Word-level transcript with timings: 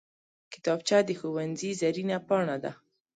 کتابچه 0.53 0.97
د 1.05 1.09
ښوونځي 1.19 1.71
زرینه 1.81 2.17
پاڼه 2.27 2.57
ده 2.63 2.71